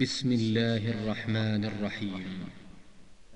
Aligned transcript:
بسم 0.00 0.32
الله 0.32 0.90
الرحمن 0.90 1.64
الرحيم 1.64 2.24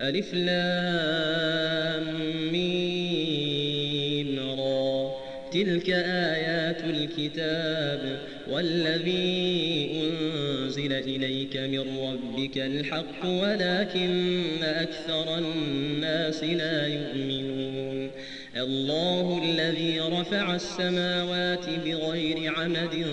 ألف 0.01 0.35
لام 0.35 2.07
ميم 2.53 4.39
را 4.39 5.15
تلك 5.53 5.91
آيات 5.91 6.85
الكتاب 6.85 8.21
والذي 8.51 9.91
أنزل 10.03 10.93
إليك 10.93 11.57
من 11.57 11.99
ربك 11.99 12.59
الحق 12.59 13.25
ولكن 13.25 14.63
أكثر 14.63 15.39
الناس 15.39 16.45
لا 16.45 16.87
يؤمنون 16.87 18.11
الله 18.57 19.45
الذي 19.45 20.01
رفع 20.01 20.55
السماوات 20.55 21.69
بغير 21.85 22.53
عمد 22.57 23.07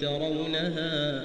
ترونها 0.00 1.24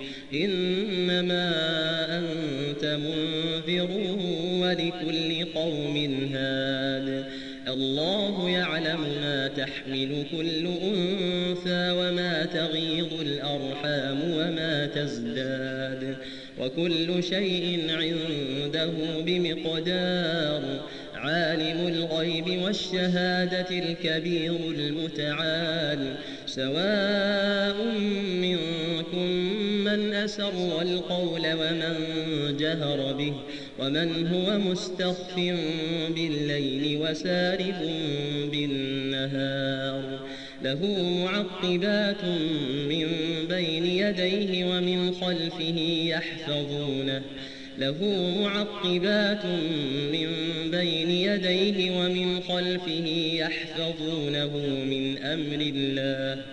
إنما 0.33 1.51
أنت 2.17 2.85
منذر 2.85 3.89
ولكل 4.61 5.45
قوم 5.55 5.97
هاد. 6.33 7.25
الله 7.67 8.49
يعلم 8.49 9.01
ما 9.21 9.47
تحمل 9.47 10.23
كل 10.31 10.67
أنثى 10.67 11.91
وما 11.91 12.45
تغيض 12.45 13.13
الأرحام 13.21 14.19
وما 14.23 14.85
تزداد. 14.95 16.15
وكل 16.59 17.23
شيء 17.23 17.81
عنده 17.89 18.91
بمقدار. 19.25 20.61
عالم 21.21 21.87
الغيب 21.87 22.61
والشهادة 22.61 23.69
الكبير 23.69 24.55
المتعال. 24.55 26.15
سواء 26.45 27.83
منكم 28.41 29.27
من 29.83 30.13
أسر 30.13 30.81
القول 30.81 31.41
ومن 31.53 31.95
جهر 32.59 33.13
به 33.13 33.33
ومن 33.79 34.27
هو 34.27 34.59
مستخف 34.59 35.35
بالليل 36.15 36.97
وسارب 37.01 37.81
بالنهار. 38.51 40.19
له 40.63 40.79
معقبات 41.25 42.25
من 42.89 43.07
بين 43.49 43.85
يديه 43.85 44.65
ومن 44.65 45.13
خلفه 45.13 45.77
يحفظونه. 46.05 47.21
له 47.81 47.97
معقبات 48.41 49.45
من 50.11 50.27
بين 50.71 51.11
يديه 51.11 51.91
ومن 51.99 52.41
خلفه 52.41 53.07
يحفظونه 53.33 54.57
من 54.85 55.17
أمر 55.17 55.61
الله. 55.75 56.43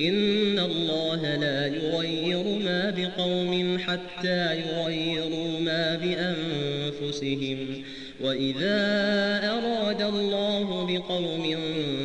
إن 0.00 0.58
الله 0.58 1.36
لا 1.36 1.66
يغير 1.66 2.44
ما 2.64 2.90
بقوم 2.90 3.78
حتى 3.78 4.60
يغيروا 4.60 5.60
ما 5.60 5.94
بأنفسهم. 5.96 7.58
وإذا 8.20 8.80
أراد 9.44 10.02
الله 10.02 10.86
بقوم 10.86 11.56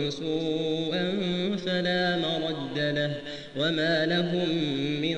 سوءا 0.10 1.18
فلا 1.66 2.18
مرد 2.18 2.78
له. 2.78 3.16
وما 3.58 4.06
لهم 4.06 4.50
من 5.02 5.18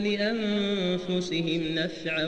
لأنفسهم 0.00 1.62
نفعا 1.74 2.26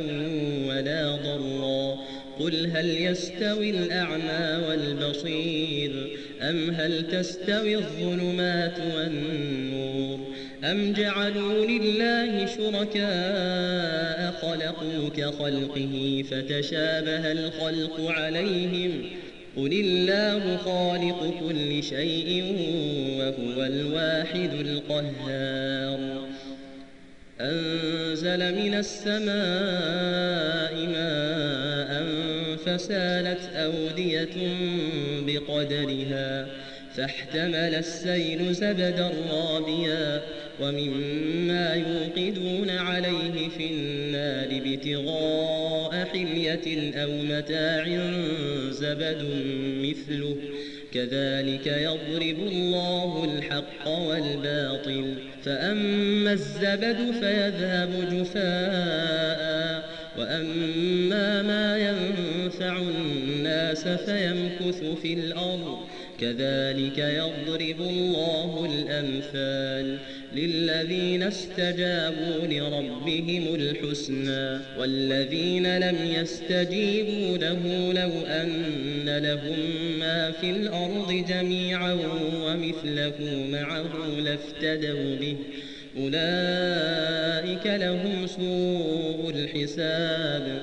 ولا 0.69 1.17
ضرا. 1.17 1.97
قل 2.41 2.71
هل 2.75 2.91
يستوي 2.91 3.71
الأعمى 3.71 4.67
والبصير؟ 4.69 6.07
أم 6.43 6.71
هل 6.71 7.07
تستوي 7.11 7.77
الظلمات 7.77 8.79
والنور؟ 8.97 10.19
أم 10.65 10.93
جعلوا 10.93 11.67
لله 11.67 12.47
شركاء 12.47 14.35
خلقوا 14.43 15.09
كخلقه 15.17 16.25
فتشابه 16.31 17.33
الخلق 17.33 18.01
عليهم؟ 18.01 19.03
قل 19.57 19.73
الله 19.73 20.57
خالق 20.57 21.35
كل 21.49 21.83
شيء 21.83 22.45
وهو 23.19 23.65
الواحد 23.67 24.51
القهار. 24.61 26.16
أنزل 27.41 28.55
من 28.55 28.75
السماء 28.75 29.27
ماء 30.87 32.07
فسالت 32.57 33.41
أودية 33.55 34.57
بقدرها 35.27 36.49
فاحتمل 36.95 37.55
السيل 37.55 38.55
زبدا 38.55 39.13
رابيا 39.31 40.23
ومما 40.61 41.75
يوقدون 41.75 42.71
عليه 42.71 43.49
في 43.49 43.67
النار 43.71 44.49
ابتغاء 44.63 46.09
حلية 46.13 46.93
أو 47.03 47.11
متاع 47.13 47.85
زبد 48.71 49.25
مثله. 49.83 50.37
كذلك 50.97 51.67
يضرب 51.67 52.39
الله 52.49 53.25
الحق 53.25 53.89
والباطل 53.89 55.15
فأما 55.45 56.33
الزبد 56.33 57.11
فيذهب 57.21 58.09
جفاء 58.13 59.89
وأما 60.19 61.43
ما 61.43 61.79
ينفع 61.79 62.77
الناس 62.77 63.26
فيمكث 63.75 64.85
في 65.03 65.15
الأرض. 65.15 65.79
كذلك 66.21 66.99
يضرب 66.99 67.81
الله 67.81 68.69
الأمثال 68.75 69.99
للذين 70.35 71.23
استجابوا 71.23 72.47
لربهم 72.47 73.55
الحسنى 73.55 74.61
والذين 74.79 75.79
لم 75.79 75.97
يستجيبوا 76.21 77.39
له 77.39 77.93
لو 77.93 78.11
أن 78.27 79.19
لهم 79.23 79.59
ما 79.99 80.31
في 80.31 80.51
الأرض 80.51 81.25
جميعا 81.29 81.93
ومثله 82.45 83.47
معه 83.51 84.21
لافتدوا 84.21 85.17
به. 85.17 85.37
أولئك 85.97 87.67
لهم 87.67 88.27
سوء 88.27 89.33
الحساب. 89.35 90.63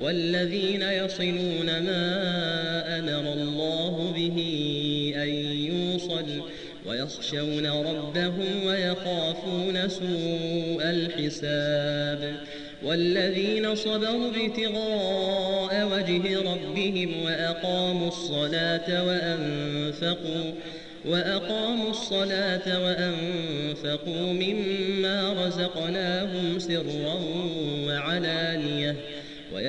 والذين 0.00 0.82
يصلون 0.82 1.66
ما 1.66 2.98
أمر 2.98 3.32
الله 3.32 4.12
به 4.16 4.38
أن 5.16 5.28
يوصل 5.28 6.42
ويخشون 6.86 7.66
ربهم 7.66 8.66
ويخافون 8.66 9.88
سوء 9.88 10.82
الحساب 10.82 12.36
والذين 12.82 13.74
صبروا 13.74 14.30
ابتغاء 14.30 15.88
وجه 15.92 16.40
ربهم 16.40 17.24
وأقاموا 17.24 18.08
الصلاة 18.08 19.06
وأنفقوا 19.06 20.52
وأقاموا 21.04 21.90
الصلاة 21.90 22.84
وأنفقوا 22.84 24.32
مما 24.32 25.46
رزقناهم 25.46 26.58
سرا 26.58 27.20
وعلانية 27.86 28.96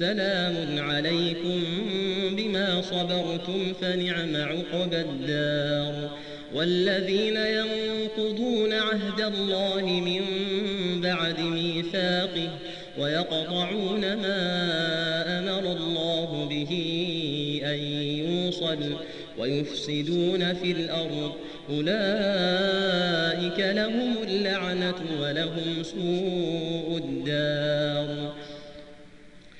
سلام 0.00 0.78
عليكم 0.78 1.60
بما 2.36 2.82
صبرتم 2.82 3.72
فنعم 3.80 4.36
عقبى 4.36 5.00
الدار. 5.00 6.10
والذين 6.54 7.36
ينقضون 7.36 8.72
عهد 8.72 9.20
الله 9.20 9.84
من 9.84 10.20
بعد 11.00 11.40
ميثاقه 11.40 12.48
ويقطعون 12.98 14.00
ما 14.00 14.40
أمر 15.38 15.72
الله 15.72 16.48
به 16.50 16.72
أن 17.64 17.78
يوصل 18.24 18.96
ويفسدون 19.38 20.54
في 20.54 20.72
الأرض. 20.72 21.32
أولئك 21.70 23.58
لهم 23.76 24.14
اللعنة 24.28 25.00
ولهم 25.22 25.82
سوء 25.82 27.00
الدار. 27.04 28.19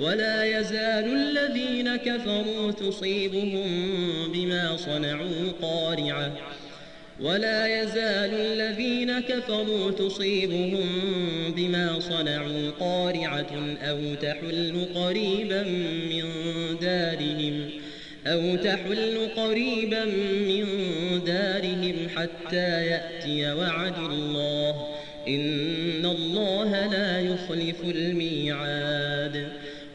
ولا 0.00 0.60
يزال 0.60 1.04
الذين 1.16 1.96
كفروا 1.96 2.72
تصيبهم 2.72 3.68
بما 4.32 4.76
صنعوا 4.76 5.52
قارعة. 5.62 6.32
ولا 7.20 7.82
يزال 7.82 8.34
الذين 8.34 9.20
كفروا 9.20 9.90
تصيبهم 9.90 10.86
بما 11.56 12.00
صنعوا 12.00 12.70
قارعة 12.80 13.76
أو 13.82 14.14
تحل 14.22 14.86
قريبا 14.94 15.62
من 16.10 16.24
دارهم 16.82 17.70
أو 18.26 18.56
تحل 18.56 19.28
قريبا 19.36 20.04
من 20.48 20.64
دارهم 21.26 21.96
حتى 22.16 22.86
يأتي 22.86 23.52
وعد 23.52 23.98
الله. 23.98 24.88
إن 25.28 26.06
الله 26.06 26.86
لا 26.86 27.20
يخلف 27.20 27.76
الميعاد. 27.84 29.48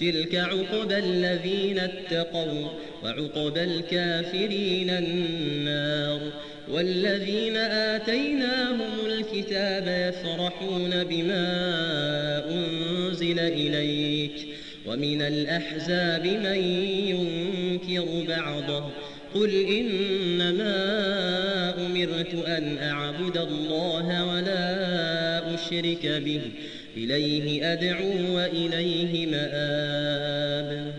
تلك 0.00 0.34
عقبى 0.34 0.98
الذين 0.98 1.78
اتقوا 1.78 2.68
وعقبى 3.02 3.64
الكافرين 3.64 4.90
النار 4.90 6.20
والذين 6.68 7.56
آتيناهم 7.56 9.06
الكتاب 9.06 10.12
يفرحون 10.14 11.04
بما 11.04 11.44
أنزل 12.50 13.38
إليك 13.40 14.46
ومن 14.86 15.22
الأحزاب 15.22 16.26
من 16.26 16.64
ينكر 17.08 18.24
بعضه 18.28 18.84
قل 19.34 19.50
إنما 19.50 20.76
أمرت 21.86 22.34
أن 22.46 22.78
أعبد 22.78 23.36
الله 23.36 24.26
ولا 24.26 25.54
أشرك 25.54 26.06
به 26.06 26.40
إليه 27.04 27.72
أدعو 27.72 28.36
وإليه 28.36 29.26
مآب. 29.26 30.92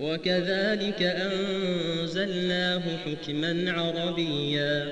وكذلك 0.00 1.02
أنزلناه 1.02 2.82
حكما 3.06 3.72
عربيا. 3.72 4.88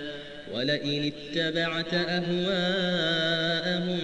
ولئن 0.55 1.13
اتبعت 1.13 1.95
أهواءهم 1.95 3.99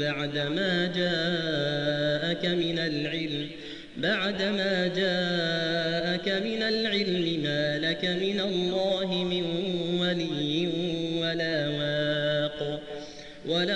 بعدما 0.00 0.92
جاءك 0.96 2.46
من 2.46 2.78
العلم 2.78 3.48
بعدما 3.96 4.86
جاءك 4.86 6.28
من 6.28 6.62
العلم 6.62 7.42
ما 7.42 7.78
لك 7.78 8.04
من 8.04 8.40
الله 8.40 9.24
من 9.24 9.44
ولي 10.00 10.68
ولا 11.20 11.68
واق 11.68 11.75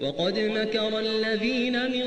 وقد 0.00 0.38
مكر 0.38 0.98
الذين 0.98 1.72
من 1.72 2.04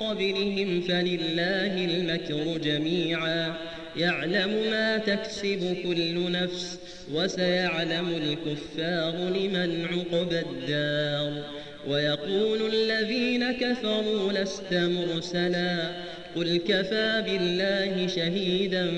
قبلهم 0.00 0.80
فلله 0.80 1.84
المكر 1.84 2.58
جميعا. 2.58 3.54
يعلم 3.96 4.70
ما 4.70 4.98
تكسب 4.98 5.76
كل 5.84 6.32
نفس 6.32 6.78
وسيعلم 7.14 8.08
الكفار 8.08 9.12
لمن 9.28 9.84
عقب 9.84 10.32
الدار. 10.32 11.44
ويقول 11.88 12.74
الذين 12.74 13.52
كفروا 13.52 14.32
لست 14.32 14.74
مرسلا. 14.74 15.90
قل 16.36 16.56
كفى 16.56 17.24
بالله 17.26 18.06
شهيدا 18.06 18.90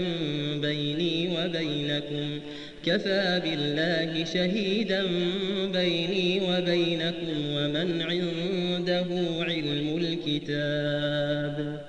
بيني 0.54 1.28
وبينكم. 1.28 2.40
كفى 2.86 3.40
بالله 3.44 4.24
شهيدا 4.24 5.02
بيني 5.72 6.40
وبينكم 6.40 7.38
ومن 7.54 8.02
عنده 8.02 9.06
علم 9.44 9.98
الكتاب. 9.98 11.80